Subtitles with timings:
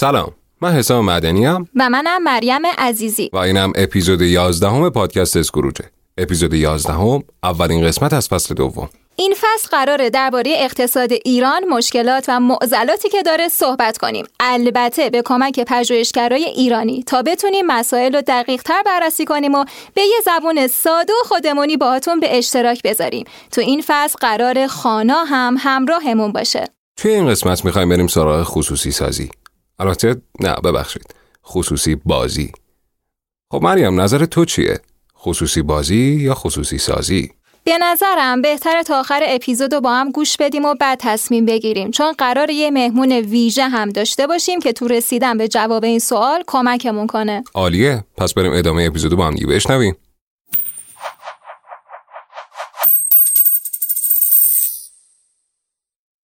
[0.00, 3.30] سلام من حسام مدنیم و منم مریم عزیزی.
[3.32, 5.84] و اینم اپیزود 11 همه پادکست اسکروجه
[6.18, 8.88] اپیزود 11 هم اولین قسمت از فصل دوم.
[9.16, 14.26] این فصل قراره درباره اقتصاد ایران مشکلات و معضلاتی که داره صحبت کنیم.
[14.40, 17.02] البته به کمک پژوهشگرای ایرانی.
[17.02, 21.76] تا بتونیم مسائل رو دقیق تر بررسی کنیم و به یه زبون ساده و خودمونی
[21.76, 23.24] باهاتون به اشتراک بذاریم.
[23.52, 26.64] تو این فصل قرار خانا هم همراهمون باشه.
[26.96, 29.30] توی این قسمت می‌خوایم بریم سراغ خصوصی سازی.
[29.78, 31.14] البته نه ببخشید.
[31.46, 32.52] خصوصی بازی.
[33.52, 34.80] خب مریم نظر تو چیه؟
[35.18, 37.32] خصوصی بازی یا خصوصی سازی؟
[37.64, 41.90] به نظرم بهتره تا آخر اپیزود رو با هم گوش بدیم و بعد تصمیم بگیریم.
[41.90, 46.42] چون قرار یه مهمون ویژه هم داشته باشیم که تو رسیدن به جواب این سوال
[46.46, 47.44] کمکمون کنه.
[47.54, 48.04] عالیه.
[48.16, 49.96] پس بریم ادامه اپیزودو با هم دیگه بشنویم.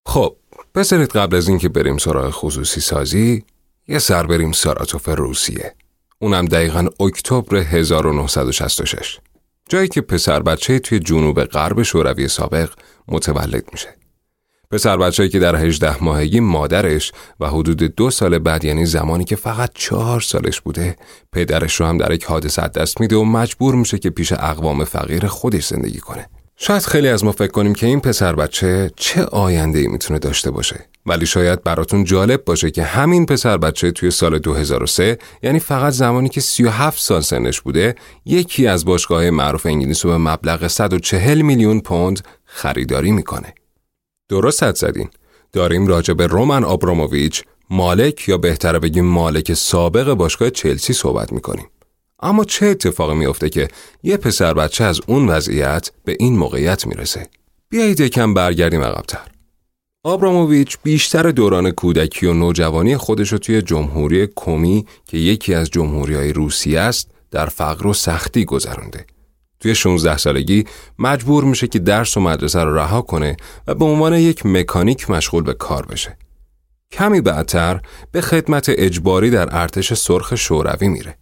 [0.06, 0.36] خب
[0.74, 3.44] بذارید قبل از اینکه بریم سراغ خصوصی سازی
[3.88, 5.74] یه سر بریم ساراتوف روسیه.
[6.18, 9.18] اونم دقیقا اکتبر 1966
[9.68, 12.70] جایی که پسر بچه توی جنوب غرب شوروی سابق
[13.08, 13.88] متولد میشه.
[14.70, 19.36] پسر بچه‌ای که در 18 ماهگی مادرش و حدود دو سال بعد یعنی زمانی که
[19.36, 20.96] فقط چهار سالش بوده
[21.32, 25.26] پدرش رو هم در یک حادثه دست میده و مجبور میشه که پیش اقوام فقیر
[25.26, 26.28] خودش زندگی کنه.
[26.56, 30.50] شاید خیلی از ما فکر کنیم که این پسر بچه چه آینده ای می‌تونه داشته
[30.50, 30.88] باشه.
[31.06, 36.28] ولی شاید براتون جالب باشه که همین پسر بچه توی سال 2003 یعنی فقط زمانی
[36.28, 37.94] که 37 سال سنش بوده
[38.24, 43.54] یکی از باشگاه معروف انگلیس رو به مبلغ 140 میلیون پوند خریداری می‌کنه.
[44.28, 45.08] درست حد زدین.
[45.52, 51.66] داریم راجع به رومن آبراموویچ مالک یا بهتره بگیم مالک سابق باشگاه چلسی صحبت می‌کنیم.
[52.22, 53.68] اما چه اتفاقی میافته که
[54.02, 57.26] یه پسر بچه از اون وضعیت به این موقعیت می‌رسه
[57.68, 59.28] بیایید یکم برگردیم عقبتر
[60.04, 66.14] آبراموویچ بیشتر دوران کودکی و نوجوانی خودش رو توی جمهوری کمی که یکی از جمهوری
[66.14, 69.06] های روسیه است در فقر و سختی گذرانده
[69.64, 70.64] توی 16 سالگی
[70.98, 73.36] مجبور میشه که درس و مدرسه رو رها کنه
[73.66, 76.18] و به عنوان یک مکانیک مشغول به کار بشه.
[76.92, 77.80] کمی بعدتر
[78.12, 81.16] به خدمت اجباری در ارتش سرخ شوروی میره.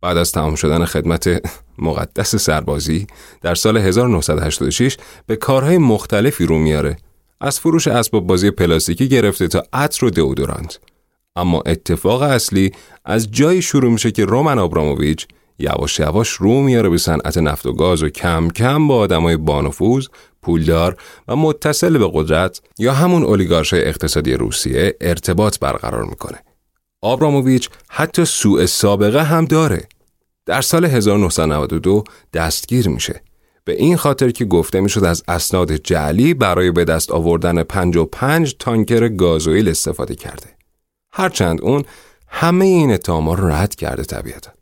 [0.00, 3.06] بعد از تمام شدن خدمت مقدس سربازی
[3.42, 4.96] در سال 1986
[5.26, 6.96] به کارهای مختلفی رو میاره.
[7.40, 10.78] از فروش اسباب بازی پلاستیکی گرفته تا عطر و دئودورانت.
[11.36, 12.72] اما اتفاق اصلی
[13.04, 15.26] از جایی شروع میشه که رومن آبراموویچ
[15.58, 20.06] یواش یواش رو میاره به صنعت نفت و گاز و کم کم با آدمای بانفوذ،
[20.42, 20.96] پولدار
[21.28, 26.38] و متصل به قدرت یا همون اولیگارشای اقتصادی روسیه ارتباط برقرار می‌کنه.
[27.06, 29.88] آبراموویچ حتی سوء سابقه هم داره.
[30.46, 33.22] در سال 1992 دستگیر میشه.
[33.64, 39.08] به این خاطر که گفته می‌شد از اسناد جعلی برای به دست آوردن 55 تانکر
[39.08, 40.46] گازوئیل استفاده کرده.
[41.12, 41.84] هرچند اون
[42.28, 44.55] همه این اتهام‌ها رو رد کرده طبیعتا.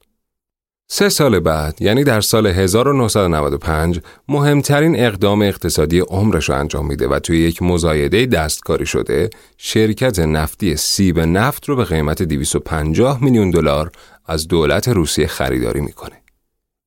[0.86, 7.18] سه سال بعد یعنی در سال 1995 مهمترین اقدام اقتصادی عمرش رو انجام میده و
[7.18, 13.90] توی یک مزایده دستکاری شده شرکت نفتی سیب نفت رو به قیمت 250 میلیون دلار
[14.26, 16.22] از دولت روسیه خریداری می‌کنه.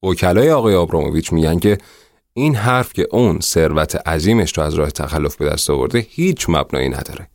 [0.04, 1.78] وکلای آقای آبراموویچ میگن که
[2.34, 6.90] این حرف که اون ثروت عظیمش رو از راه تخلف به دست آورده هیچ مبنایی
[6.90, 7.28] نداره.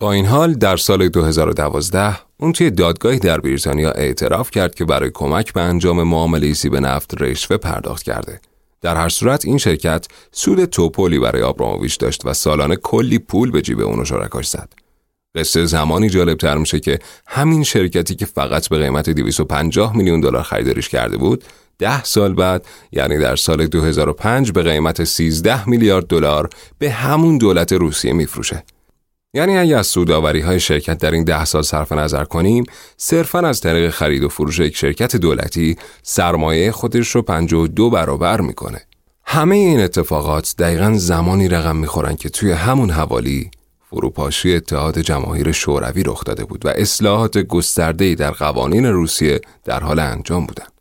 [0.00, 5.10] با این حال در سال 2012 اون توی دادگاهی در بریتانیا اعتراف کرد که برای
[5.14, 8.40] کمک به انجام معامله به نفت رشوه پرداخت کرده.
[8.80, 13.62] در هر صورت این شرکت سود توپولی برای آبراموویچ داشت و سالانه کلی پول به
[13.62, 14.72] جیب اون و شرکاش زد.
[15.34, 20.42] قصه زمانی جالب تر میشه که همین شرکتی که فقط به قیمت 250 میلیون دلار
[20.42, 21.44] خریداریش کرده بود
[21.78, 27.72] ده سال بعد یعنی در سال 2005 به قیمت 13 میلیارد دلار به همون دولت
[27.72, 28.64] روسیه میفروشه.
[29.34, 32.64] یعنی اگه از سوداوری های شرکت در این ده سال صرف نظر کنیم
[32.96, 38.80] صرفا از طریق خرید و فروش یک شرکت دولتی سرمایه خودش رو 52 برابر می‌کنه.
[39.24, 43.50] همه این اتفاقات دقیقا زمانی رقم می‌خورن که توی همون حوالی
[43.90, 49.98] فروپاشی اتحاد جماهیر شوروی رخ داده بود و اصلاحات گسترده‌ای در قوانین روسیه در حال
[49.98, 50.72] انجام بودند.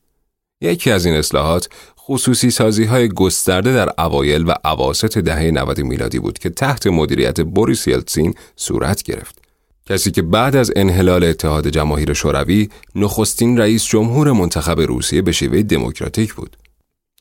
[0.61, 1.69] یکی از این اصلاحات
[2.09, 7.41] خصوصی سازی های گسترده در اوایل و عواسط دهه 90 میلادی بود که تحت مدیریت
[7.41, 9.39] بوریس یلتسین صورت گرفت.
[9.89, 15.61] کسی که بعد از انحلال اتحاد جماهیر شوروی نخستین رئیس جمهور منتخب روسیه به شیوه
[15.61, 16.57] دموکراتیک بود.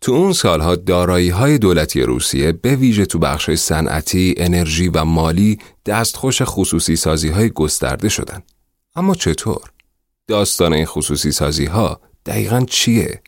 [0.01, 5.59] تو اون سالها دارایی های دولتی روسیه به ویژه تو بخش صنعتی، انرژی و مالی
[5.87, 8.43] دستخوش خصوصی سازی های گسترده شدن.
[8.97, 9.71] اما چطور؟
[10.27, 13.23] داستان این خصوصی سازی ها دقیقا چیه؟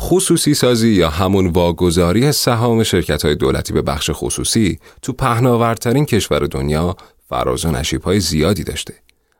[0.00, 6.46] خصوصی سازی یا همون واگذاری سهام شرکت های دولتی به بخش خصوصی تو پهناورترین کشور
[6.46, 6.96] دنیا
[7.28, 8.94] فراز و نشیب های زیادی داشته.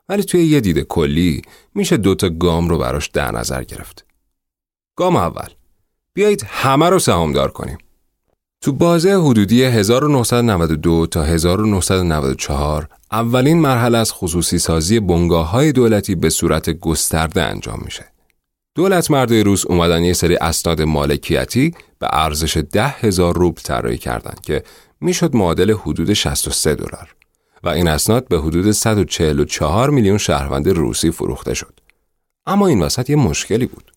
[0.09, 1.41] ولی توی یه دید کلی
[1.75, 4.05] میشه دوتا گام رو براش در نظر گرفت.
[4.95, 5.47] گام اول
[6.13, 7.77] بیایید همه رو سهامدار کنیم.
[8.61, 16.29] تو بازه حدودی 1992 تا 1994 اولین مرحله از خصوصی سازی بنگاه های دولتی به
[16.29, 18.05] صورت گسترده انجام میشه.
[18.77, 24.41] دولت مرده روس اومدن یه سری اسناد مالکیتی به ارزش ده هزار روبل طراحی کردند
[24.41, 24.63] که
[25.01, 27.15] می‌شد معادل حدود 63 دلار
[27.63, 31.79] و این اسناد به حدود 144 میلیون شهروند روسی فروخته شد.
[32.45, 33.91] اما این وسط یه مشکلی بود.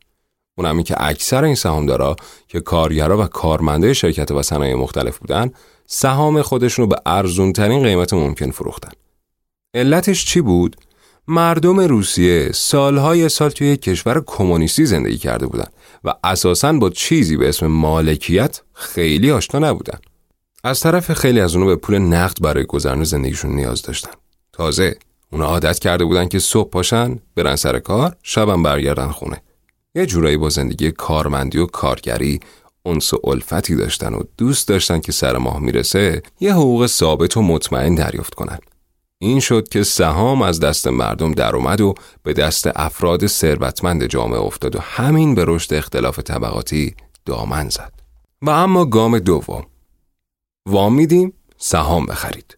[0.58, 2.16] اونم این که اکثر این سهامدارا
[2.48, 5.50] که کارگرا و کارمنده شرکت و صنایع مختلف بودن
[5.86, 8.92] سهام خودشون رو به ارزون ترین قیمت ممکن فروختن.
[9.74, 10.76] علتش چی بود؟
[11.28, 15.72] مردم روسیه سالهای سال توی کشور کمونیستی زندگی کرده بودند
[16.04, 19.98] و اساساً با چیزی به اسم مالکیت خیلی آشنا نبودن.
[20.64, 24.10] از طرف خیلی از اونو به پول نقد برای گذرن زندگیشون نیاز داشتن.
[24.52, 24.96] تازه
[25.32, 29.42] اونا عادت کرده بودن که صبح پاشن برن سر کار شبم برگردن خونه.
[29.94, 32.40] یه جورایی با زندگی کارمندی و کارگری
[32.86, 37.42] انس و الفتی داشتن و دوست داشتن که سر ماه می‌رسه یه حقوق ثابت و
[37.42, 38.58] مطمئن دریافت کنن.
[39.22, 44.40] این شد که سهام از دست مردم در اومد و به دست افراد ثروتمند جامعه
[44.40, 46.94] افتاد و همین به رشد اختلاف طبقاتی
[47.24, 47.92] دامن زد.
[48.42, 49.66] و اما گام دوم
[50.68, 52.56] وام میدیم سهام بخرید.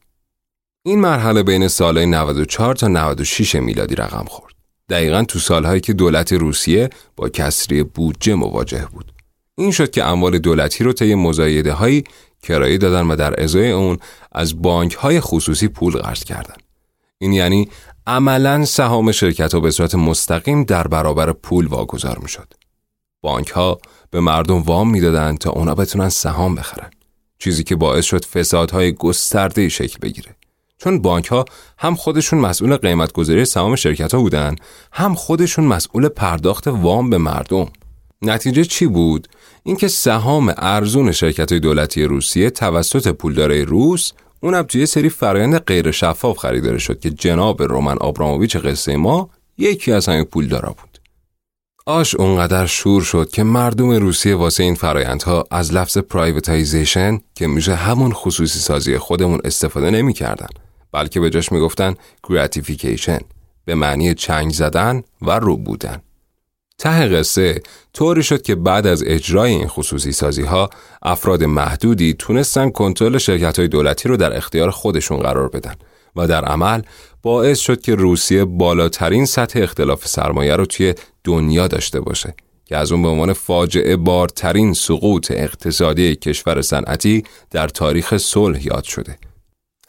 [0.84, 4.54] این مرحله بین سال 94 تا 96 میلادی رقم خورد.
[4.88, 9.12] دقیقا تو سالهایی که دولت روسیه با کسری بودجه مواجه بود.
[9.58, 12.04] این شد که اموال دولتی رو طی مزایده هایی
[12.42, 13.98] کرایه دادن و در ازای اون
[14.32, 16.56] از بانک های خصوصی پول قرض کردن.
[17.18, 17.68] این یعنی
[18.06, 22.54] عملا سهام شرکت ها به صورت مستقیم در برابر پول واگذار می شد.
[23.20, 23.78] بانک ها
[24.10, 26.90] به مردم وام می‌دادند تا اونا بتونن سهام بخرن.
[27.38, 30.36] چیزی که باعث شد فسادهای گسترده شکل بگیره.
[30.78, 31.44] چون بانک ها
[31.78, 34.56] هم خودشون مسئول قیمت گذاری سهام شرکت ها بودن
[34.92, 37.68] هم خودشون مسئول پرداخت وام به مردم.
[38.22, 39.28] نتیجه چی بود؟
[39.64, 46.38] اینکه سهام ارزون شرکت دولتی روسیه توسط پولدارای روس اونم توی سری فرایند غیر شفاف
[46.38, 51.00] خریداری شد که جناب رومن آبراموویچ قصه ما یکی از همین پولدارا بود.
[51.86, 57.74] آش اونقدر شور شد که مردم روسیه واسه این فرایندها از لفظ privatization که میشه
[57.74, 60.48] همون خصوصی سازی خودمون استفاده نمی‌کردن
[60.92, 63.18] بلکه به جاش می‌گفتن grabification
[63.64, 66.02] به معنی چنگ زدن و ربودن.
[66.78, 67.62] ته قصه
[67.94, 70.70] طوری شد که بعد از اجرای این خصوصی سازی ها
[71.02, 75.74] افراد محدودی تونستن کنترل شرکت های دولتی رو در اختیار خودشون قرار بدن
[76.16, 76.82] و در عمل
[77.22, 82.92] باعث شد که روسیه بالاترین سطح اختلاف سرمایه رو توی دنیا داشته باشه که از
[82.92, 89.18] اون به عنوان فاجعه بارترین سقوط اقتصادی کشور صنعتی در تاریخ صلح یاد شده.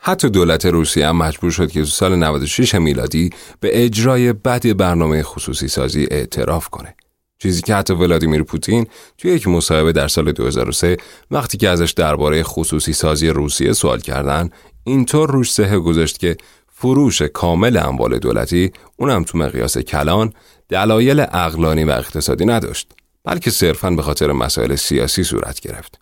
[0.05, 3.29] حتی دولت روسیه هم مجبور شد که سال 96 میلادی
[3.59, 6.95] به اجرای بد برنامه خصوصی سازی اعتراف کنه.
[7.39, 10.97] چیزی که حتی ولادیمیر پوتین توی یک مصاحبه در سال 2003
[11.31, 14.49] وقتی که ازش درباره خصوصی سازی روسیه سوال کردن
[14.83, 20.33] اینطور روش سهه گذاشت که فروش کامل اموال دولتی اونم تو مقیاس کلان
[20.69, 22.91] دلایل اقلانی و اقتصادی نداشت
[23.23, 25.99] بلکه صرفا به خاطر مسائل سیاسی صورت گرفت.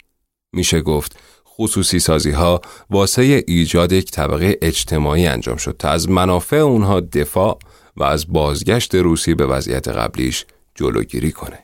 [0.54, 1.20] میشه گفت
[1.62, 7.60] خصوصی سازی ها واسه ایجاد یک طبقه اجتماعی انجام شد تا از منافع اونها دفاع
[7.98, 11.60] و از بازگشت روسی به وضعیت قبلیش جلوگیری کنه.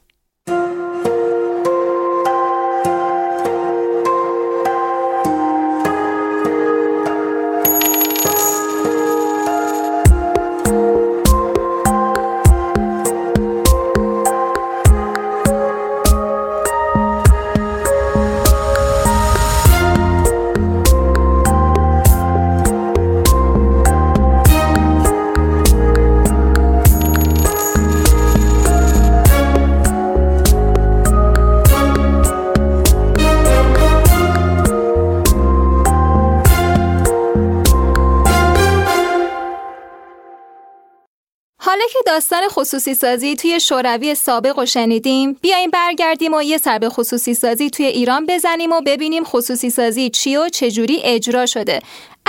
[42.42, 45.34] داستان خصوصی سازی توی شوروی سابق و شنیدیم.
[45.42, 50.10] بیایم برگردیم و یه سر به خصوصی سازی توی ایران بزنیم و ببینیم خصوصی سازی
[50.10, 51.80] چی و چجوری اجرا شده.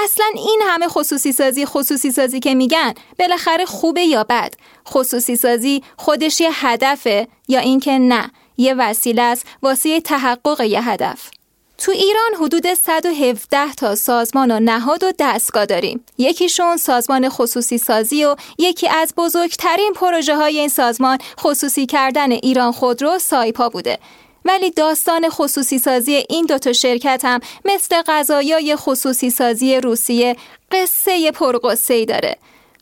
[0.05, 4.55] اصلا این همه خصوصی سازی خصوصی سازی که میگن بالاخره خوبه یا بد؟
[4.89, 11.31] خصوصی سازی خودش یه هدفه یا اینکه نه؟ یه وسیله است واسه تحقق یه هدف.
[11.79, 16.05] تو ایران حدود 117 تا سازمان و نهاد و دستگاه داریم.
[16.19, 22.73] یکیشون سازمان خصوصی سازی و یکی از بزرگترین پروژه های این سازمان خصوصی کردن ایران
[22.73, 23.99] خودرو سایپا بوده.
[24.45, 30.37] ولی داستان خصوصی سازی این دوتا شرکت هم مثل غذایای خصوصی سازی روسیه
[30.73, 32.37] قصه پرقصه داره.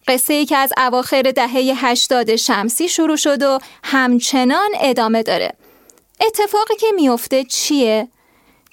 [0.09, 5.53] قصه ای که از اواخر دهه 80 شمسی شروع شد و همچنان ادامه داره.
[6.21, 8.09] اتفاقی که میفته چیه؟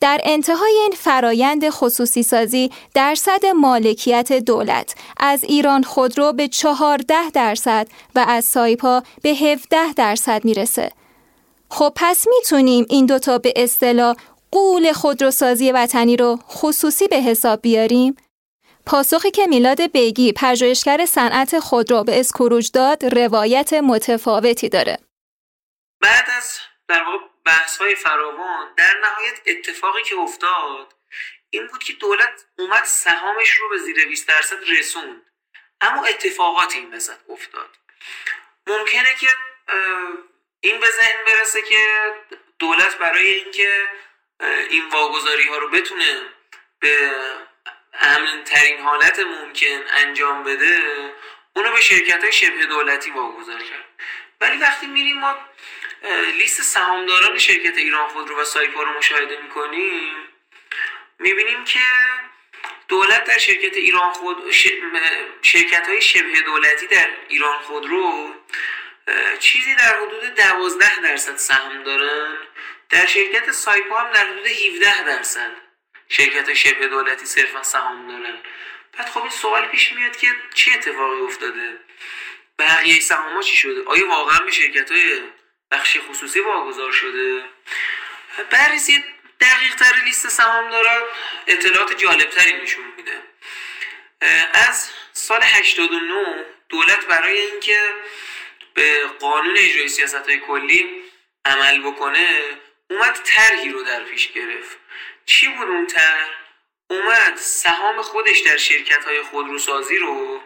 [0.03, 7.88] در انتهای این فرایند خصوصی سازی درصد مالکیت دولت از ایران خودرو به 14 درصد
[8.15, 10.91] و از سایپا به 17 درصد می‌رسه.
[11.69, 14.15] خب پس می‌تونیم این دوتا به اصطلاح
[14.51, 18.15] قول خودروسازی وطنی رو خصوصی به حساب بیاریم؟
[18.86, 24.98] پاسخی که میلاد بیگی پژوهشگر صنعت خودرو به اسکروج داد روایت متفاوتی داره.
[26.01, 26.57] بعد از
[26.88, 30.93] در واقع بحث های فراوان در نهایت اتفاقی که افتاد
[31.50, 35.21] این بود که دولت اومد سهامش رو به زیر 20 درصد رسوند.
[35.81, 37.69] اما اتفاقاتی این وسط افتاد.
[38.67, 39.27] ممکنه که
[40.62, 42.13] این به ذهن برسه که
[42.59, 43.88] دولت برای اینکه
[44.69, 46.21] این واگذاری ها رو بتونه
[46.79, 47.15] به
[47.93, 50.83] امن ترین حالت ممکن انجام بده
[51.55, 53.85] اونو به شرکت های شبه دولتی واگذار کرد.
[54.43, 55.35] ولی وقتی میریم ما
[56.38, 60.13] لیست سهامداران شرکت ایران خودرو و سایپا رو مشاهده می‌کنیم
[61.19, 61.79] می‌بینیم که
[62.88, 64.51] دولت در شرکت ایران خود
[65.41, 68.33] شرکت های شبه دولتی در ایران خودرو
[69.39, 72.38] چیزی در حدود 12 درصد سهم دارن.
[72.89, 75.51] در شرکت سایپا هم در حدود 17 درصد
[76.09, 78.38] شرکت شبه دولتی صرفا سهام دارن.
[78.97, 81.79] بعد خب این سوال پیش میاد که چه اتفاقی افتاده؟
[82.60, 85.22] بقیه سهام چی شده؟ آیا واقعا به شرکت های
[85.72, 87.43] بخش خصوصی واگذار شده؟
[88.50, 89.03] بررسی
[89.39, 91.01] دقیق تر لیست سهامداران
[91.48, 93.22] اطلاعات جالبتری نشون میده.
[94.53, 97.79] از سال 89 دولت برای اینکه
[98.74, 101.03] به قانون اجرای سیاست های کلی
[101.45, 102.27] عمل بکنه
[102.89, 104.77] اومد طرحی رو در پیش گرفت.
[105.25, 106.29] چی بود اون طرح؟
[106.89, 110.41] اومد سهام خودش در شرکت های خودروسازی رو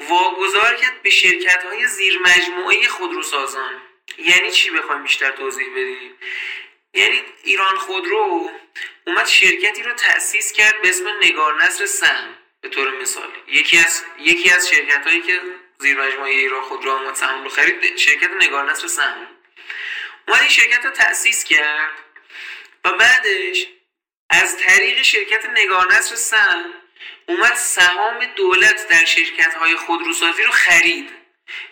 [0.00, 3.82] واگذار کرد به شرکت های زیر مجموعه خودروسازان.
[4.18, 6.14] یعنی چی بخوایم بیشتر توضیح بدیم؟
[6.94, 8.50] یعنی ایران خودرو
[9.06, 12.34] اومد شرکتی رو تأسیس کرد به اسم نگار نصر سهم.
[12.60, 15.40] به طور مثال یکی از یکی از شرکت هایی که
[15.78, 19.26] زیر مجموعه ایران خودرو اومد سهم رو خرید شرکت نگار نصر سهم.
[20.28, 21.92] اومد این شرکت رو تأسیس کرد
[22.84, 23.66] و بعدش
[24.30, 26.72] از طریق شرکت نگار نصر سهم
[27.28, 31.10] اومد سهام دولت در شرکت های خودروسازی رو خرید.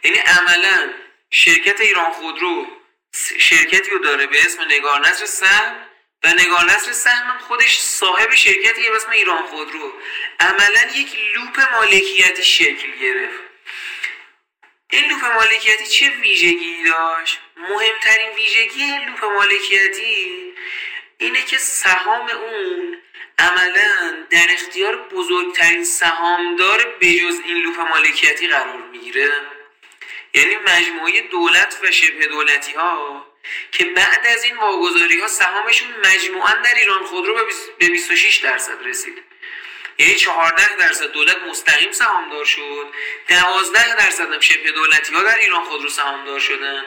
[0.04, 0.92] یعنی عملا
[1.30, 2.66] شرکت ایران خودرو
[3.38, 5.76] شرکتی رو داره به اسم نگار نصر سهم
[6.24, 9.92] و نگار نصر سهم هم خودش صاحب شرکتی به اسم ایران خودرو.
[10.40, 13.40] عملا یک loop مالکیتی شکل گرفت.
[14.90, 20.52] این loop مالکیتی چه ویژگی داشت؟ مهمترین ویژگی این loop مالکیتی
[21.18, 22.98] اینه که سهام اون
[23.38, 29.32] عملا در اختیار بزرگترین سهامدار بجز این loop مالکیتی قرار می‌گیره.
[30.34, 33.26] یعنی مجموعه دولت و شبه دولتی ها
[33.72, 37.34] که بعد از این واگذاری ها سهامشون مجموعا در ایران خودرو
[37.78, 39.22] به 26 درصد رسید.
[39.98, 42.86] یعنی 14 درصد دولت مستقیم سهامدار شد
[43.28, 46.84] 12 درصد هم شبه دولتی ها در ایران خودرو سهامدار شدن.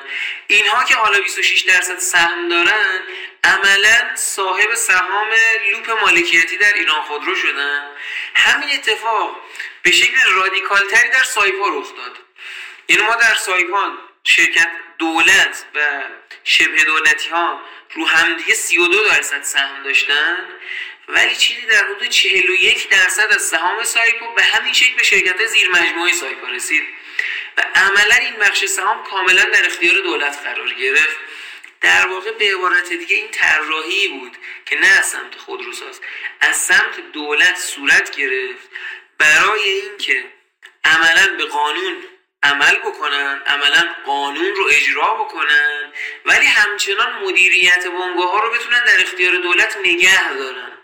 [0.48, 3.04] اینها که حالا 26 درصد سهم دارن
[3.44, 5.28] عملا صاحب سهام
[5.72, 7.88] لوپ مالکیتی در ایران خودرو شدن.
[8.36, 9.36] همین اتفاق
[9.82, 12.18] به شکل رادیکالتری در سایپا رخ داد.
[12.90, 16.04] یعنی ما در سایپان شرکت دولت و
[16.44, 17.62] شبه دولتی ها
[17.94, 20.38] رو همدیگه 32 درصد سهم داشتن.
[21.08, 25.70] ولی چیزی در حدود 41 درصد از سهام سایپا به همین شکل به شرکت زیر
[25.70, 26.84] مجموعه سایپا رسید
[27.58, 31.18] و عملا این بخش سهام کاملا در اختیار دولت قرار گرفت.
[31.82, 36.02] در واقع به عبارت دیگه این طراحی بود که نه از سمت خودروساز
[36.42, 38.70] از سمت دولت صورت گرفت
[39.18, 40.26] برای اینکه
[40.84, 42.04] عملا به قانون
[42.44, 45.94] عمل بکنن عملا قانون رو اجرا بکنن
[46.26, 50.77] ولی همچنان مدیریت بنگاه ها رو بتونن در اختیار دولت نگه دارن.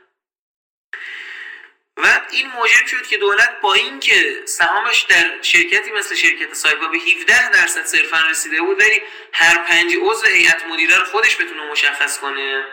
[1.97, 6.97] و این موجب شد که دولت با اینکه سهامش در شرکتی مثل شرکت سایپا به
[6.97, 9.01] 17 درصد صرفا رسیده بود ولی
[9.33, 12.65] هر پنج عضو هیئت مدیره رو خودش بتونه مشخص کنه.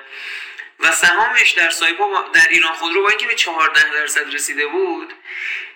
[0.83, 5.15] و سهامش در سایپا در ایران خودرو با اینکه به 14 درصد رسیده بود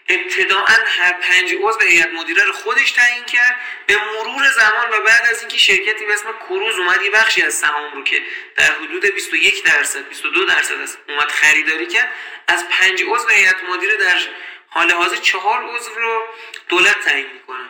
[0.09, 3.57] ابتداعا هر پنج عضو هیئت مدیره رو خودش تعیین کرد
[3.87, 7.55] به مرور زمان و بعد از اینکه شرکتی به اسم کروز اومد یه بخشی از
[7.55, 8.23] سهام رو که
[8.57, 12.13] در حدود 21 درصد 22 درصد از اومد خریداری کرد
[12.47, 14.19] از پنج عضو هیئت مدیره در
[14.69, 16.23] حال حاضر چهار عضو رو
[16.69, 17.64] دولت تعیین می‌کنه.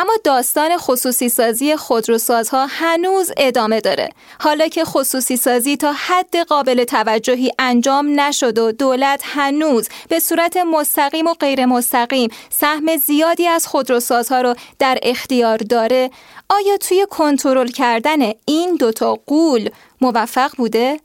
[0.00, 4.08] اما داستان خصوصی سازی خودروسازها هنوز ادامه داره
[4.40, 10.56] حالا که خصوصی سازی تا حد قابل توجهی انجام نشد و دولت هنوز به صورت
[10.56, 16.10] مستقیم و غیر مستقیم سهم زیادی از خودروسازها رو در اختیار داره
[16.48, 21.00] آیا توی کنترل کردن این دوتا قول موفق بوده؟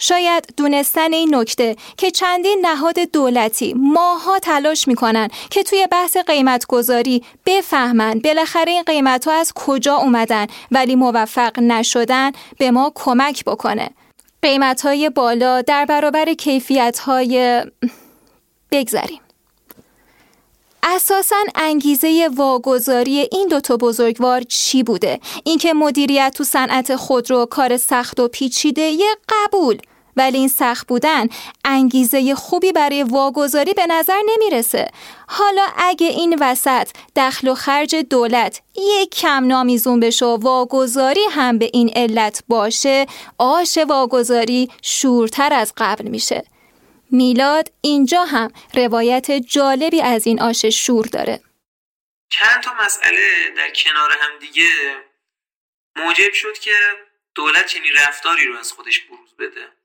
[0.00, 6.66] شاید دونستن این نکته که چندین نهاد دولتی ماها تلاش می‌کنن که توی بحث قیمت
[6.66, 13.44] گذاری بفهمن بالاخره این قیمت ها از کجا اومدن ولی موفق نشدن به ما کمک
[13.44, 13.90] بکنه
[14.42, 17.64] قیمت های بالا در برابر کیفیت های
[18.70, 19.20] بگذریم
[20.82, 28.20] اساسا انگیزه واگذاری این دوتا بزرگوار چی بوده؟ اینکه مدیریت تو صنعت خودرو کار سخت
[28.20, 29.78] و پیچیده یه قبول
[30.16, 31.28] ولی این سخت بودن
[31.64, 34.90] انگیزه خوبی برای واگذاری به نظر نمی‌رسه.
[35.28, 41.58] حالا اگه این وسط دخل و خرج دولت یک کم نامیزون بشه و واگذاری هم
[41.58, 43.06] به این علت باشه
[43.38, 46.44] آش واگذاری شورتر از قبل میشه.
[47.10, 51.40] میلاد اینجا هم روایت جالبی از این آش شور داره.
[52.30, 54.70] چند تا مسئله در کنار هم دیگه
[55.96, 56.70] موجب شد که
[57.34, 59.79] دولت چنین رفتاری رو از خودش بروز بده.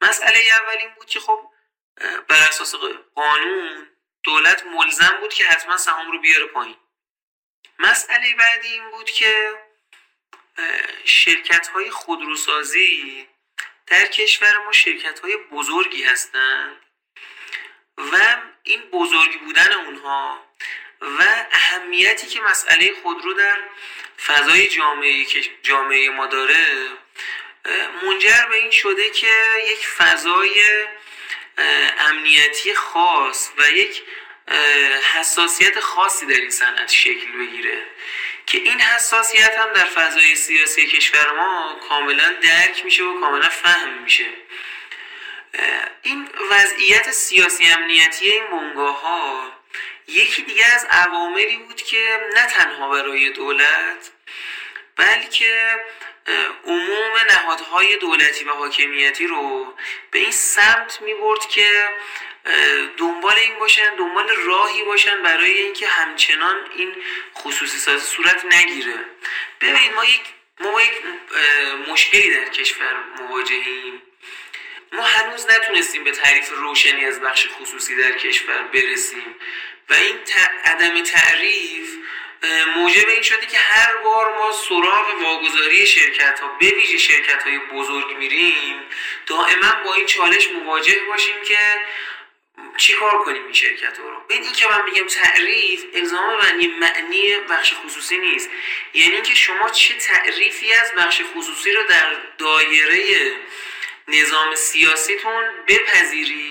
[0.00, 1.50] مسئله اول این بود که خب
[2.28, 2.74] بر اساس
[3.14, 3.88] قانون
[4.22, 6.76] دولت ملزم بود که حتما سهام رو بیاره پایین.
[7.78, 9.52] مسئله بعدی این بود که
[11.04, 13.28] شرکت های خودروسازی
[13.86, 16.76] در کشور ما شرکت های بزرگی هستند
[17.98, 20.46] و این بزرگی بودن اونها
[21.00, 23.58] و اهمیتی که مسئله خودرو در
[24.26, 25.26] فضای جامعه,
[25.62, 26.88] جامعه ما داره
[28.02, 29.32] منجر به این شده که
[29.70, 30.86] یک فضای
[31.98, 34.02] امنیتی خاص و یک
[35.14, 37.82] حساسیت خاصی در این صنعت شکل بگیره.
[38.46, 44.02] که این حساسیت هم در فضای سیاسی کشور ما کاملا درک میشه و کاملا فهم
[44.02, 44.26] میشه.
[46.02, 49.52] این وضعیت سیاسی امنیتی این بنگاه ها
[50.08, 54.10] یکی دیگه از عواملی بود که نه تنها برای دولت
[54.96, 55.76] بلکه
[56.64, 59.74] عموم نهادهای دولتی و حاکمیتی رو
[60.10, 61.88] به این سمت می برد که
[62.96, 66.96] دنبال این باشن دنبال راهی باشن برای اینکه همچنان این
[67.34, 68.94] خصوصی سازی صورت نگیره.
[69.60, 70.22] ببینید ما یک
[70.60, 70.92] ما یک
[71.88, 74.02] مشکلی در کشور مواجهیم.
[74.92, 79.34] ما هنوز نتونستیم به تعریف روشنی از بخش خصوصی در کشور برسیم
[79.90, 80.16] و این
[80.64, 81.95] عدم تعریف
[82.76, 87.58] موجب این شده که هر بار ما سراغ واگذاری شرکت ها به ویژه شرکت های
[87.58, 88.80] بزرگ میریم
[89.26, 91.58] دائما با این چالش مواجه باشیم که
[92.76, 94.16] چی کار کنیم این شرکت ها رو.
[94.28, 98.50] این, این که من میگم تعریف الزام معنی معنی بخش خصوصی نیست.
[98.94, 103.32] یعنی که شما چه تعریفی از بخش خصوصی رو در دایره
[104.08, 106.45] نظام سیاسیتون بپذیرید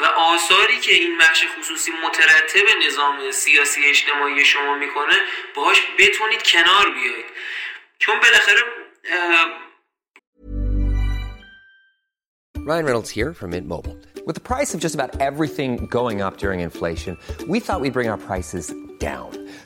[0.00, 5.14] و آثاری که این بخش خصوصی مترتب نظام سیاسی اجتماعی شما می‌کنه
[5.54, 7.26] باهاش بتونید کنار بیایید
[7.98, 8.60] چون بالاخره
[12.66, 13.96] Ryan Reynolds here from Mint Mobile.
[14.26, 17.16] With the price of just about everything going up during inflation,
[17.48, 19.30] we thought we'd bring our prices down.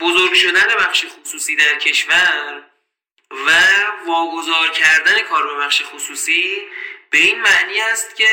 [0.00, 2.62] بزرگ شدن بخش خصوصی در کشور
[3.30, 3.50] و
[4.06, 6.62] واگذار کردن کار به بخش خصوصی
[7.10, 8.28] به این معنی است که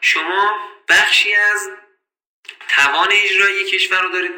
[0.00, 1.70] شما بخشی از
[2.68, 4.36] توان اجرایی کشور رو دارید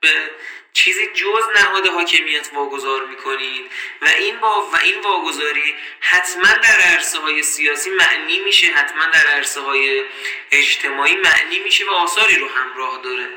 [0.00, 0.30] به,
[0.72, 3.70] چیزی جز نهاد حاکمیت واگذار می‌کنید
[4.02, 9.26] و این با و این واگذاری حتما در عرصه های سیاسی معنی میشه حتما در
[9.26, 10.04] عرصه های
[10.52, 13.28] اجتماعی معنی میشه و آثاری رو همراه داره.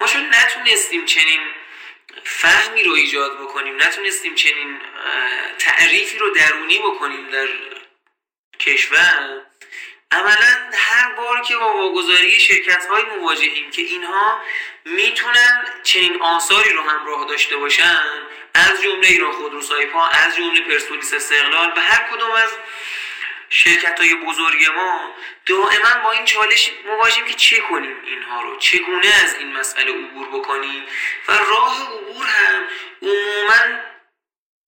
[0.00, 1.40] ما چون نتونستیم چنین
[2.24, 3.76] فهمی رو ایجاد بکنیم.
[3.76, 4.80] نتونستیم چنین
[5.58, 7.48] تعریفی رو درونی بکنیم در
[8.60, 9.42] کشور.
[10.12, 14.40] عملا هر بار که با واگذاری شرکت های مواجهیم که اینها
[14.84, 18.02] می‌تونن چنین آثاری رو همراه داشته باشن
[18.54, 22.50] از جمله ایران خودرو سایپا از جمله پرسپولیس استقلال و هر کدوم از
[23.50, 25.14] شرکت های بزرگ ما
[25.46, 30.28] دائما با این چالش مواجهیم که چه کنیم اینها رو؟ چگونه از این مسئله عبور
[30.28, 30.84] بکنیم؟
[31.28, 32.68] و راه عبور هم
[33.02, 33.80] عموما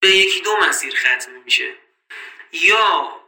[0.00, 1.74] به یکی دو مسیر ختم میشه.
[2.52, 3.20] یا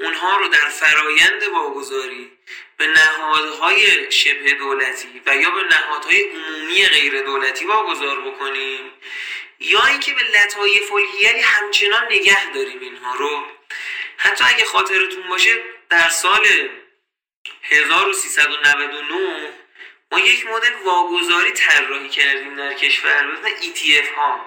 [0.00, 2.32] اونها رو در فرایند واگذاری
[2.76, 8.92] به نهادهای شبه دولتی و یا به نهادهای عمومی غیر دولتی واگذار بکنیم
[9.60, 13.46] یا اینکه به لطایف الحیلی همچنان نگه داریم اینها رو.
[14.22, 15.54] حتی اگه خاطرتون باشه
[15.88, 16.46] در سال
[17.62, 19.52] 1399
[20.12, 24.46] ما یک مدل واگذاری طراحی کردیم در کشور به ETF ها.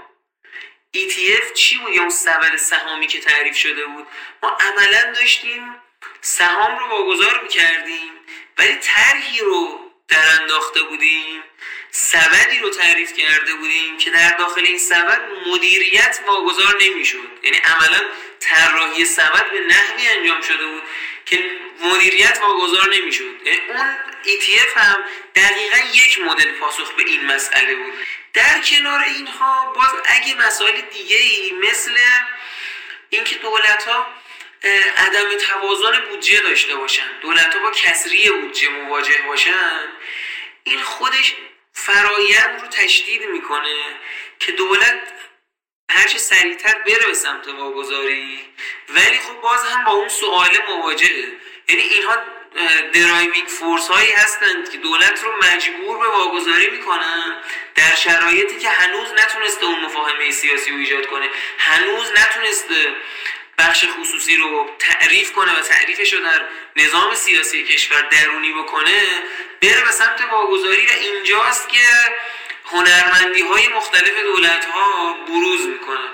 [0.96, 4.08] ETF چی بود؟ یا اون سبد سهامی که تعریف شده بود؟
[4.44, 5.76] ما عملا داشتیم
[6.22, 8.12] سهام رو واگذار می‌کردیم
[8.58, 11.44] ولی طرحی رو در انداخته بودیم.
[11.96, 17.30] سبدی رو تعریف کرده بودیم که در داخل این سبد مدیریت واگذار نمی‌شد.
[17.44, 18.02] یعنی عملا
[18.40, 20.84] طراحی سبد به نحوی انجام شده بود
[21.26, 23.42] که مدیریت واگذار نمی‌شد.
[23.46, 25.04] یعنی اون ETF هم
[25.36, 27.94] دقیقا یک مدل پاسخ به این مسئله بود.
[28.34, 31.98] در کنار اینها باز اگه مسائل دیگه ای مثل
[33.10, 34.08] اینکه دولت ها
[34.98, 39.88] عدم توازن بودجه داشته باشن دولت ها با کسری بودجه مواجه باشن
[40.64, 41.36] این خودش
[41.74, 43.96] فرایند رو تشدید می‌کنه
[44.40, 45.14] که دولت
[45.92, 48.40] هرچه سریعتر بره به سمت واگذاری.
[48.90, 51.32] ولی خب باز هم با اون سواله مواجهه.
[51.70, 52.18] یعنی اینها
[52.94, 57.38] driving force هایی هستند که دولت رو مجبور به واگذاری می‌کنن
[57.76, 61.30] در شرایطی که هنوز نتونسته اون مفاهمه سیاسی رو ایجاد کنه.
[61.58, 62.96] هنوز نتونسته
[63.58, 66.42] بخش خصوصی رو تعریف کنه و تعریفش رو در
[66.76, 69.04] نظام سیاسی کشور درونی بکنه
[69.62, 71.88] بره به سمت واگذاری و اینجاست که
[72.66, 76.10] هنرمندی های مختلف دولت ها بروز می‌کنه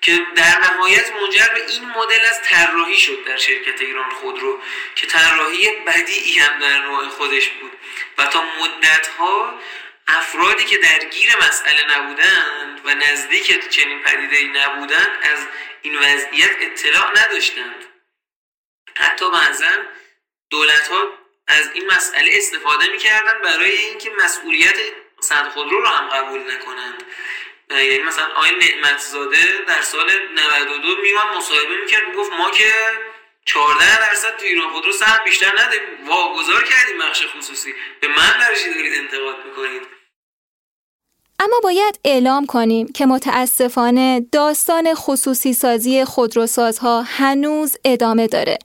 [0.00, 4.60] که در نهایت منجر به این مدل از طراحی شد در شرکت ایران خودرو
[4.94, 7.72] که طراحی بدیعی هم در نوع خودش بود.
[8.18, 9.54] و تا مدت ها
[10.08, 15.46] افرادی که درگیر مسئله نبودند و نزدیک چنین پدیده نبودند از
[15.82, 17.84] این وضعیت اطلاع نداشتند.
[18.96, 19.70] حتی بعضا
[20.50, 24.76] دولت ها از این مسئله استفاده می‌کردن برای اینکه مسئولیت
[25.20, 27.02] صد خودرو رو هم قبول نکنند.
[27.70, 32.72] یعنی مثلا آقای نعمتزاده در سال 92 میومد مصاحبه می‌کرد گفت ما که
[33.44, 37.74] 14 درصد تو ایران خودرو سهم بیشتر نده واگذار کردیم بخش خصوصی.
[38.00, 39.97] به من درجی دارید انتقاد می‌کنید.
[41.40, 48.58] اما باید اعلام کنیم که متاسفانه داستان خصوصی سازی خودروسازها هنوز ادامه داره.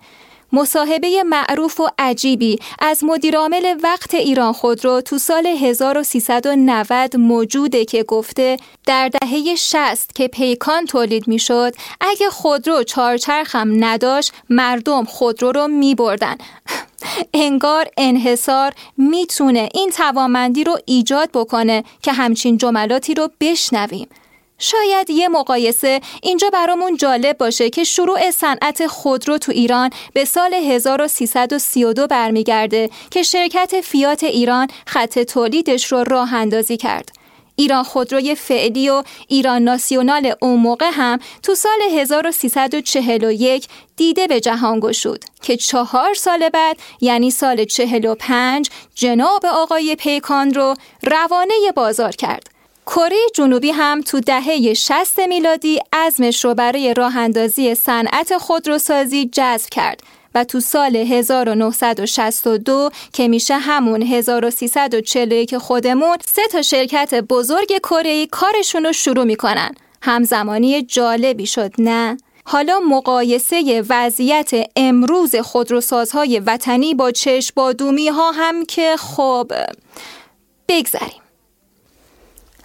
[0.54, 8.58] مصاحبه معروف و عجیبی از مدیرعامل وقت ایران خودرو تو سال 1390 موجوده که گفته
[8.86, 15.68] در دهه 60 که پیکان تولید می‌شد اگه خودرو چارچرخ هم نداشت مردم خودرو رو
[15.68, 16.36] می بردن.
[17.34, 24.08] انگار انحصار می‌تونه این توامندی رو ایجاد بکنه که همچین جملاتی رو بشنویم
[24.58, 30.54] شاید یه مقایسه اینجا برامون جالب باشه که شروع صنعت خودرو تو ایران به سال
[30.54, 37.23] 1332 برمیگرده که شرکت فیات ایران خط تولیدش رو راه اندازی کرد.
[37.56, 44.80] ایران خودروی فعلی و ایران ناسیونال اون موقع هم تو سال 1341 دیده به جهان
[44.80, 52.54] گشود که چهار سال بعد یعنی سال 45 جناب آقای پیکان رو روانه بازار کرد.
[52.86, 59.70] کره جنوبی هم تو دهه 60 میلادی عزمش رو برای راه اندازی صنعت خودروسازی جذب
[59.70, 60.04] کرد
[60.36, 68.86] و تو سال 1962 که میشه همون 1341 خودمون سه تا شرکت بزرگ کره کارشون
[68.86, 77.62] رو شروع می‌کنن همزمانی جالبی شد نه؟ حالا مقایسه وضعیت امروز خودروسازهای وطنی با چشم
[78.12, 79.52] ها هم که خب
[80.68, 81.23] بگذریم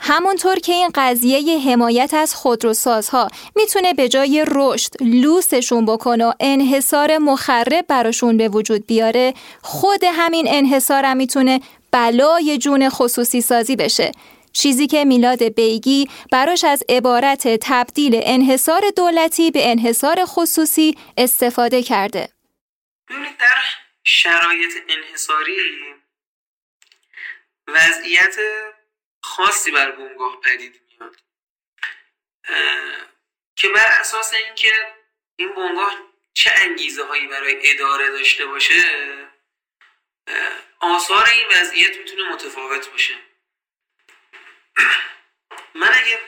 [0.00, 7.18] همونطور که این قضیه حمایت از خودروسازها می‌تونه به جای رشد لوسشون بکنه و انحصار
[7.18, 14.12] مخرب براشون به وجود بیاره خود همین انحصار هم می‌تونه بلای جون خصوصی سازی بشه.
[14.52, 22.28] چیزی که میلاد بیگی براش از عبارت تبدیل انحصار دولتی به انحصار خصوصی استفاده کرده.
[23.40, 23.58] در
[24.04, 25.56] شرایط انحصاری
[27.68, 28.37] وضعیت
[29.38, 31.16] خاصی بر بونگاه پدید میاد.
[33.57, 34.94] که بر اساس اینکه
[35.37, 35.98] این بونگاه
[36.35, 38.85] چه انگیزه هایی برای اداره داشته باشه
[40.81, 43.14] آثار این وضعیت می‌تونه متفاوت باشه.
[45.81, 46.20] من اگه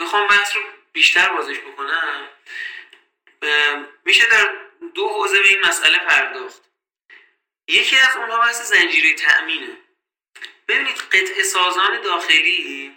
[0.00, 2.28] بخوام بحث رو بیشتر بازش بکنم
[4.04, 4.56] میشه در
[4.94, 6.62] دو حوزه به این مسئله پرداخت.
[7.68, 9.89] یکی از اونها بحث زنجیره تأمینه.
[10.70, 12.96] ببینید قطع سازان داخلی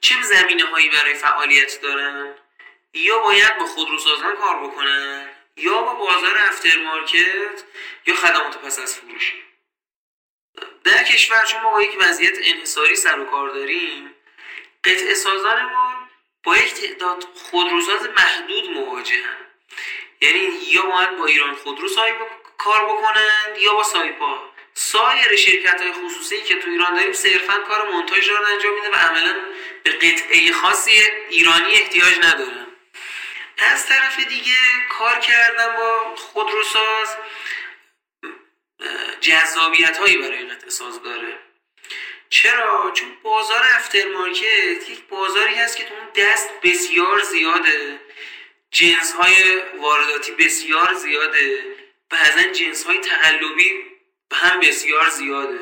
[0.00, 2.34] چه زمینه هایی برای فعالیت دارن؟
[2.92, 7.64] یا باید با خودروسازان کار بکنن؟ یا با بازار افترمارکت؟
[8.06, 9.34] یا خدمات پس از فروش؟
[10.84, 14.14] در کشور چون ما با یک وضعیت انحصاری سر و کار داریم
[14.84, 16.08] قطع سازان ما
[16.44, 19.46] با یک تعداد خودروساز محدود مواجهن.
[20.20, 21.88] یعنی یا باید با ایران خودرو
[22.58, 24.53] کار بکنن یا با سایپا.
[24.74, 28.94] سایر شرکت های خصوصی که تو ایران داریم صرفا کار منتاج رو انجام میده و
[28.94, 29.36] عملا
[29.82, 32.66] به قطعه خاصی ایرانی احتیاج ندارن.
[33.58, 34.56] از طرف دیگه
[34.90, 37.16] کار کردن با خودروساز
[39.20, 41.38] جذابیت هایی برای قطعه ساز داره.
[42.28, 48.00] چرا؟ چون بازار افترمارکت یک بازاری هست که تو اون دست بسیار زیاده.
[48.70, 51.64] جنس های وارداتی بسیار زیاده.
[52.10, 53.93] بعضا جنس های تقلبی
[54.32, 55.60] هم بسیار زیاده.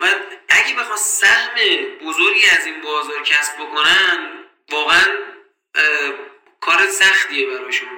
[0.00, 0.06] و
[0.48, 1.54] اگه بخواد سهم
[2.00, 5.06] بزرگی از این بازار کسب بکنن واقعا
[6.60, 7.88] کار سختیه براشون.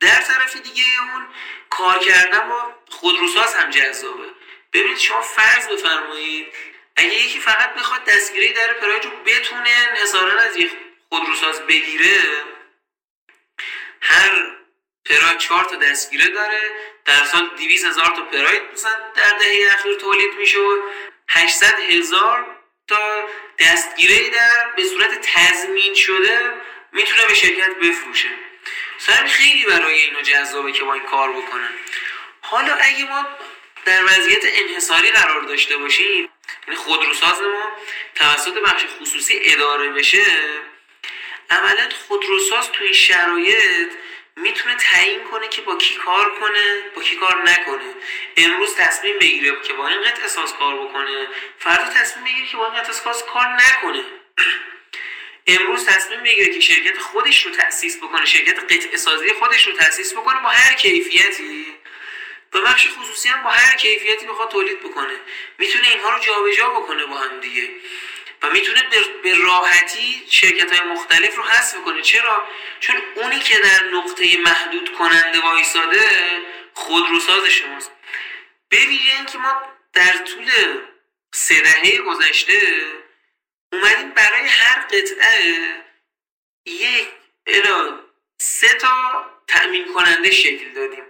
[0.00, 1.26] در طرف دیگه اون
[1.70, 4.30] کار کردن با خودروساز هم جذابه.
[4.72, 6.46] ببینید شما فرض بفرمایید
[6.96, 10.72] اگه یکی فقط بخواد دستگیری در پراید رو بتونه نظارن از یک
[11.08, 12.44] خودروساز بگیره
[14.00, 14.55] هر
[15.08, 16.60] پراید چهار تا دستگیره داره.
[17.04, 20.78] در سال 200 هزار تا پراید مثلا در دهه اخیر تولید میشه و
[21.28, 22.46] 800 هزار
[22.88, 26.52] تا دستگیره در به صورت تضمین شده
[26.92, 28.28] می‌تونه به شرکت بفروشه.
[28.98, 31.70] سر خیلی برای اینو جذابه که با این کار بکنن.
[32.40, 33.26] حالا اگه ما
[33.84, 36.28] در وضعیت انحصاری قرار داشته باشیم
[36.68, 37.72] یعنی خودروساز ما
[38.14, 40.24] توسط بخش خصوصی اداره بشه
[41.50, 43.92] عملا خودروساز توی شرایط
[44.36, 47.94] می‌تونه تعیین کنه که با کی کار کنه با کی کار نکنه.
[48.36, 52.66] امروز تصمیم بگیره که با این قطع اساس کار بکنه فردا تصمیم بگیره که با
[52.66, 54.04] این قطع اساس کار نکنه.
[55.46, 60.12] امروز تصمیم بگیره که شرکت خودش رو تأسیس بکنه شرکت قطع سازی خودش رو تأسیس
[60.12, 61.66] بکنه با هر کیفیتی.
[62.52, 65.14] و بخش خصوصی هم با هر کیفیتی بخواد تولید بکنه.
[65.58, 67.70] می‌تونه اینها رو جابجا بکنه با هم دیگه.
[68.42, 68.82] و می‌تونه
[69.22, 72.02] به راحتی شرکت های مختلف رو حذف کنه.
[72.02, 72.48] چرا؟
[72.80, 76.08] چون اونی که در نقطه محدود کننده وایساده
[76.74, 77.90] خودروساز شماست.
[78.70, 80.50] ببینید اینکه ما در طول
[81.34, 82.60] سه دهه گذشته
[83.72, 85.84] اومدیم برای هر قطعه
[86.66, 87.08] یک
[88.38, 91.04] سه تا تأمین کننده شکل دادیم.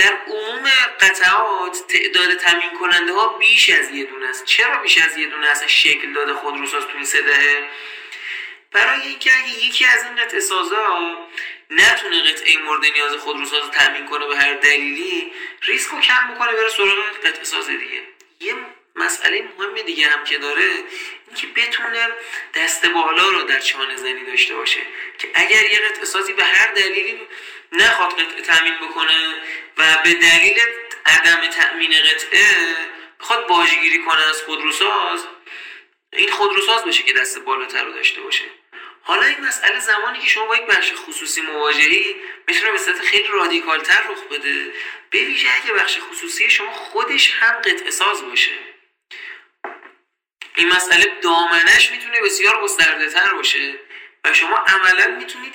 [0.00, 4.44] در عموم قطعات تعداد تامین کننده ها بیش از یه دونه است.
[4.44, 7.68] چرا بیش از یه دونه است؟ شکل داده خودروساز تو این سه دهه.
[8.72, 11.16] برای اینکه اگه یکی از این قطع سازا
[11.70, 15.32] نتونه قطعه مورد نیاز خودروساز رو تامین کنه به هر دلیلی
[15.62, 18.02] ریسک رو کم بکنه بره سراغ قطعه ساز دیگه.
[18.40, 18.54] یه
[18.96, 20.68] مسئله مهم دیگه هم که داره
[21.26, 22.08] اینکه بتونه
[22.54, 24.80] دست بالا رو در چانه زنی داشته باشه.
[25.18, 27.20] که اگر یه قطعه سازی به هر دلیلی
[27.72, 29.34] نخواد قطعه تامین بکنه
[29.78, 30.60] و به دلیل
[31.06, 32.76] عدم تأمین قطعه
[33.20, 35.26] بخواد باجگیری کنه از خودروساز
[36.12, 38.44] این خودروساز باشه که دست بالاتر رو داشته باشه.
[39.02, 43.28] حالا این مسئله زمانی که شما با یک بخش خصوصی مواجهی می‌تونه به صورت خیلی
[43.28, 44.72] رادیکالتر رخ بده
[45.10, 48.52] به ویژه اگه بخش خصوصی شما خودش هم قطعه ساز باشه.
[50.56, 53.74] این مسئله دامنش می‌تونه بسیار گسترده تر باشه
[54.24, 55.54] و شما عملا می‌تونید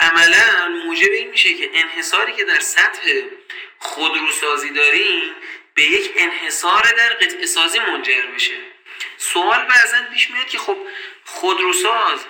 [0.00, 3.22] عملا موجب این میشه که انحصاری که در سطح
[3.78, 5.22] خودروسازی دارین
[5.74, 8.54] به یک انحصار در قطعه سازی منجر بشه.
[9.16, 10.76] سوال بعضا پیش میاد که خب
[11.24, 12.26] خودروساز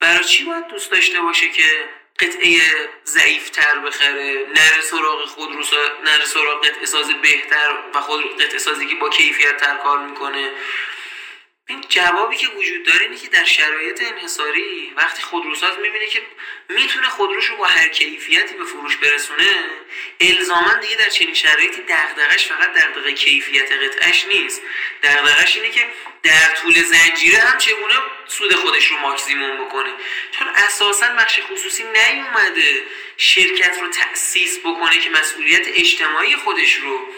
[0.00, 2.60] برای چی باید دوست داشته باشه که قطعه
[3.04, 8.94] ضعیفتر بخره نره سراغ خودروسا نره سراغ قطعه ساز بهتر و خود قطعه سازی که
[8.94, 10.50] با کیفیت تر کار می‌کنه؟
[11.68, 16.22] این جوابی که وجود داره اینه که در شرایط انحصاری وقتی خودروساز می‌بینه که
[16.68, 19.64] می‌تونه خودروش رو با هر کیفیتی به فروش برسونه
[20.20, 24.62] الزاما دیگه در چنین شرایطی دغدغش فقط دغدغه کیفیت قطعش نیست.
[25.02, 25.88] دغدغش اینه که
[26.22, 27.94] در طول زنجیره هم چگونه
[28.26, 29.90] سود خودش رو ماکسیموم بکنه.
[30.38, 32.82] چون اساسا بخش خصوصی نیومده
[33.16, 37.08] شرکت رو تأسیس بکنه که مسئولیت اجتماعی خودش رو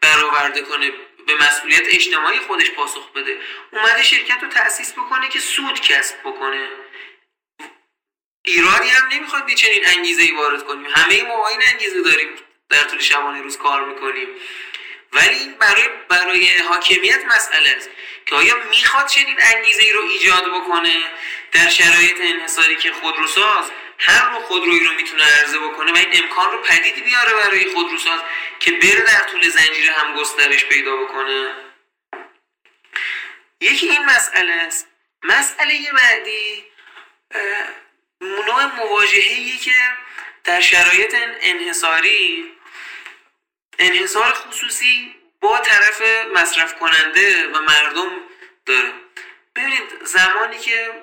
[0.00, 0.92] برآورده کنه.
[1.26, 3.38] به مسئولیت اجتماعی خودش پاسخ بده.
[3.70, 6.68] اومده شرکت رو تأسیس بکنه که سود کسب بکنه.
[8.44, 10.86] ایرادی هم نمی‌خواد چنین انگیزه ای وارد کنیم.
[10.94, 12.28] همه ما این انگیزه داریم.
[12.68, 14.28] در طول شبانه روز کار می‌کنیم.
[15.12, 17.90] ولی این برای برای حاکمیت مسئله است
[18.26, 20.96] که آیا می‌خواد چنین انگیزه ای رو ایجاد بکنه
[21.52, 26.52] در شرایط انحصاری که خودروساز؟ هر نوع خودرویی رو می‌تونه عرضه بکنه و این امکان
[26.52, 28.20] رو پدید بیاره برای خودروساز
[28.60, 31.54] که بره در طول زنجیره هم گسترش پیدا بکنه.
[33.60, 34.88] یکی این مسئله است.
[35.22, 36.64] مسئله بعدی
[38.20, 39.74] نوع مواجهه‌ای که
[40.44, 42.52] در شرایط انحصاری
[43.78, 46.02] انحصار خصوصی با طرف
[46.34, 48.20] مصرف کننده و مردم
[48.66, 48.92] داره.
[49.56, 51.02] ببینید زمانی که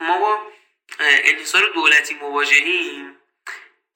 [0.00, 0.52] ما با
[1.00, 3.16] انحصار دولتی مواجهیم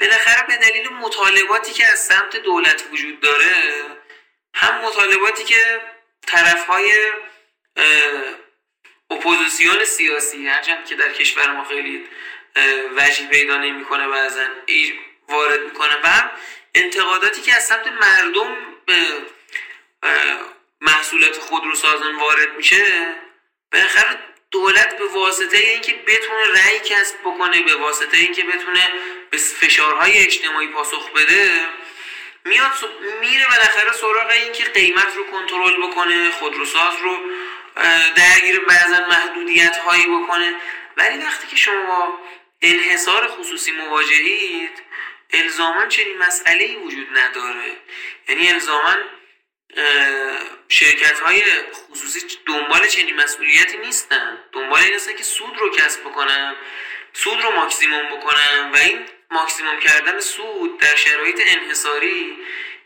[0.00, 3.84] بالاخره به دلیل مطالباتی که از سمت دولت وجود داره
[4.54, 5.80] هم مطالباتی که
[6.26, 7.12] طرف های
[9.10, 12.08] اپوزیسیون سیاسی هرچند که در کشور ما خیلی
[12.96, 14.46] وجه پیدا نمی‌کنه بعضا
[15.28, 16.30] وارد می‌کنه و هم
[16.74, 18.96] انتقاداتی که از سمت مردم به
[20.80, 23.14] محصولات خودروسازان وارد میشه
[23.72, 24.18] بالاخره
[24.52, 28.88] دولت به واسطه اینکه بتونه رأی کسب بکنه به واسطه اینکه بتونه
[29.30, 31.60] به فشارهای اجتماعی پاسخ بده
[32.44, 32.70] میاد
[33.20, 37.18] میره بالاخره سراغ اینکه قیمت رو کنترل بکنه خودروساز رو
[38.16, 40.54] درگیر بعضا محدودیت هایی بکنه.
[40.96, 42.18] ولی وقتی که شما با
[42.62, 44.82] انحصار خصوصی مواجهید
[45.30, 47.76] الزاما چنین مسئله ای وجود نداره.
[48.28, 48.96] یعنی الزاما
[50.72, 54.38] شرکت های خصوصی دنبال چنین مسئولیتی نیستن.
[54.52, 56.56] دنبال این که سود رو کسب بکنن
[57.12, 62.38] سود رو ماکسیموم بکنن و این ماکسیموم کردن سود در شرایط انحصاری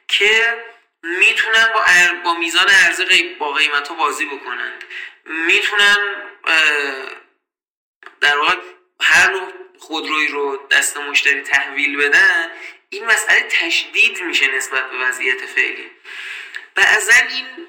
[0.08, 0.64] که
[1.02, 1.84] می‌تونن با,
[2.24, 4.72] با میزان عرضه با قیمت ها بازی بکنن
[5.24, 5.96] می‌تونن
[8.20, 8.56] در واقع
[9.00, 12.50] هر نوع خودروی رو دست مشتری تحویل بدن
[12.90, 15.90] این مسئله تشدید میشه نسبت به وضعیت فعلی.
[16.74, 17.66] بعضا این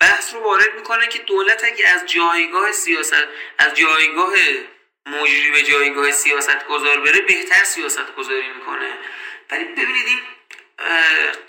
[0.00, 3.26] بحث رو وارد می‌کنه که دولت اگه از جایگاه سیاست
[3.58, 4.32] از جایگاه
[5.06, 8.98] مجری به جایگاه سیاست گذار بره بهتر سیاست گذاری می‌کنه.
[9.50, 10.20] ولی ببینید این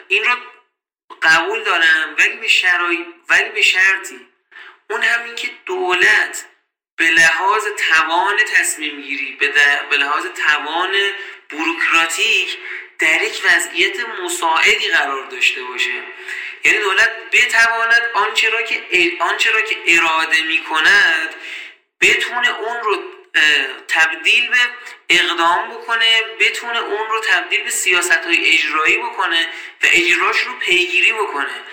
[0.08, 0.36] این رو
[1.22, 4.28] قبول دارم ولی به شرایط ولی به شرطی.
[4.90, 6.46] اون همین که دولت
[6.96, 9.38] به لحاظ توان تصمیم گیری
[9.90, 10.96] به لحاظ توان
[11.50, 12.58] بروکراتیک
[13.00, 16.04] در یک وضعیت مساعدی قرار داشته باشه.
[16.64, 18.84] یعنی دولت بتواند آنچه را که
[19.20, 21.36] آنچه را که اراده می کند
[22.02, 23.04] بتونه اون رو
[23.88, 24.58] تبدیل به
[25.10, 29.48] اقدام بکنه بتونه اون رو تبدیل به سیاست های اجرایی بکنه
[29.84, 31.64] و اجراش رو پیگیری بکنه.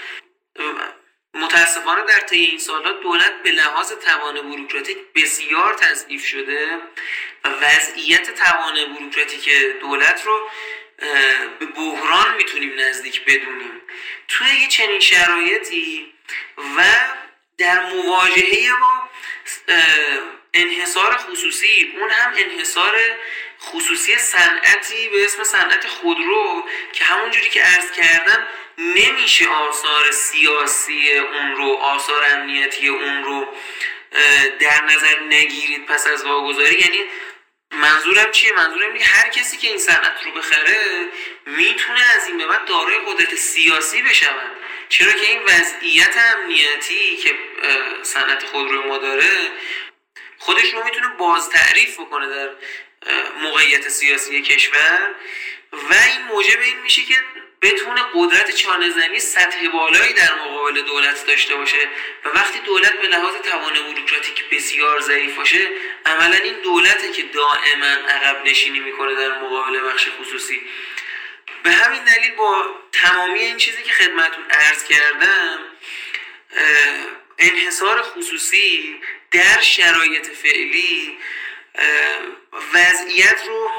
[1.35, 6.79] متاسفانه در طی این سالات دولت به لحاظ توان بروکراتیک بسیار تضعیف شده.
[7.45, 9.49] و وضعیت توان بروکراتیک
[9.81, 10.51] دولت رو
[11.59, 13.83] به بحران می‌تونیم نزدیک بدونیم.
[14.29, 16.13] توی یه چنین شرایطی
[16.77, 16.85] و
[17.59, 19.11] در مواجهه با
[20.55, 22.97] انحصار خصوصی اون هم انحصار
[23.61, 28.47] خصوصی صنعتی به اسم صنعت خودرو که همونجوری که عرض کردم
[28.79, 33.55] نمیشه آثار سیاسی اون رو آثار امنیتی اون رو
[34.61, 36.81] در نظر نگیرید پس از واگذاری.
[36.81, 37.05] یعنی
[37.71, 41.09] منظورم چیه؟ منظورم اینه هر کسی که این صنعت رو بخره
[41.47, 44.57] می‌تونه از این به بعد دارای قدرت سیاسی بشود.
[44.89, 47.35] چرا که این وضعیت امنیتی که
[48.03, 49.51] صنعت خودرو ما داره
[50.39, 52.49] خودش رو می‌تونه باز تعریف بکنه در
[53.43, 55.15] موقعیت سیاسی کشور.
[55.73, 57.15] و این موجب این میشه که
[57.63, 61.89] بتونه قدرت چانهزنی سطح بالایی در مقابل دولت داشته باشه
[62.25, 65.69] و وقتی دولت به لحاظ توان بروکراتیک بسیار ضعیف باشه
[66.07, 70.61] عملا این دولته که دائما عقب نشینی می‌کنه در مقابل بخش خصوصی.
[71.63, 75.59] به همین دلیل با تمامی این چیزی که خدمتون عرض کردم
[77.39, 79.01] انحصار خصوصی
[79.31, 81.19] در شرایط فعلی
[82.75, 83.71] وضعیت رو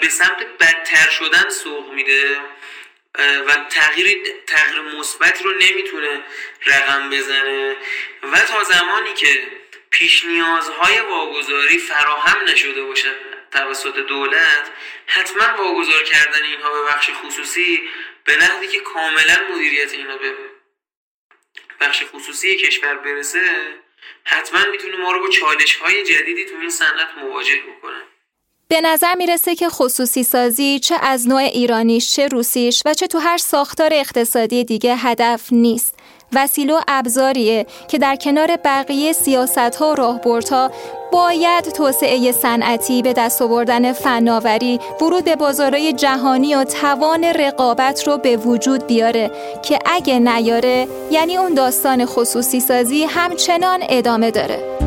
[0.00, 2.40] به سمت بدتر شدن سوق میده.
[3.18, 6.24] و تغییر تغییر مثبت رو نمی‌تونه
[6.66, 7.76] رقم بزنه.
[8.22, 9.46] و تا زمانی که
[9.90, 13.16] پیش نیازهای واگذاری فراهم نشده باشد
[13.50, 14.70] توسط دولت
[15.06, 17.90] حتما واگذار کردن اینها به بخش خصوصی
[18.24, 20.34] به نحوی که کاملا مدیریت اینها به
[21.80, 23.74] بخش خصوصی کشور برسه
[24.24, 28.02] حتما می‌تونه ما رو با چالش های جدیدی تو این صنعت مواجه بکنه.
[28.72, 33.18] به نظر می‌رسه که خصوصی سازی چه از نوع ایرانیش چه روسیش و چه تو
[33.18, 35.94] هر ساختار اقتصادی دیگه هدف نیست.
[36.32, 40.70] وسیله و ابزاریه که در کنار بقیه سیاست ها و راهبردها
[41.12, 48.18] باید توسعه صنعتی به دست آوردن فناوری ورود به بازارهای جهانی و توان رقابت رو
[48.18, 49.30] به وجود بیاره
[49.62, 54.81] که اگه نیاره یعنی اون داستان خصوصی سازی همچنان ادامه داره.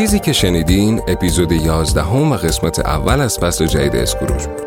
[0.00, 4.60] چیزی که شنیدین اپیزود 11 هم و قسمت اول از فصل جدید اسکروج بود.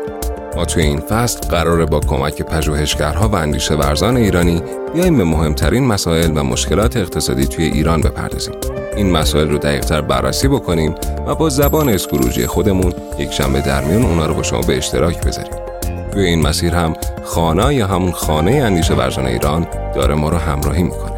[0.56, 4.62] ما توی این فصل قراره با کمک پژوهشگرها و اندیشه ورزان ایرانی
[4.94, 8.54] بیایم به مهمترین مسائل و مشکلات اقتصادی توی ایران بپردازیم.
[8.96, 10.94] این مسائل رو دقیقتر بررسی بکنیم
[11.26, 15.26] و با زبان اسکروجی خودمون یک شنبه در میون اونا رو با شما به اشتراک
[15.26, 15.52] بذاریم.
[16.12, 16.92] توی این مسیر هم
[17.24, 21.13] خانه یا همون خانه اندیشه ورزان ایران داره ما رو همراهی می‌کنه.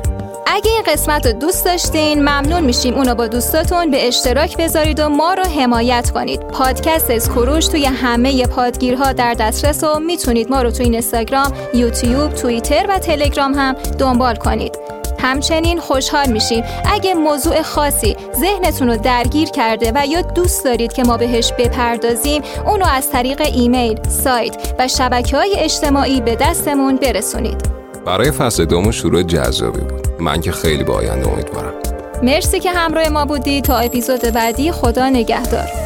[0.49, 5.09] اگه این قسمت رو دوست داشتین ممنون میشیم اونو با دوستاتون به اشتراک بذارید و
[5.09, 6.41] ما رو حمایت کنید.
[6.41, 12.87] پادکست اسکروش توی همه پادگیرها در دسترس و می‌تونید ما رو توی اینستاگرام یوتیوب توییتر
[12.89, 14.79] و تلگرام هم دنبال کنید.
[15.19, 16.65] همچنین خوشحال میشیم.
[16.85, 22.43] اگه موضوع خاصی ذهنتون رو درگیر کرده و یا دوست دارید که ما بهش بپردازیم
[22.67, 27.57] اونو از طریق ایمیل، سایت و شبکه های اجتماعی به دستمون برسونید.
[28.05, 30.06] برای فصل دوم شروع جذابی بود.
[30.21, 31.75] من که خیلی با آینده امیدوارم.
[32.23, 33.61] مرسی که همراه ما بودی.
[33.61, 35.86] تا اپیزود بعدی خدا نگهدار.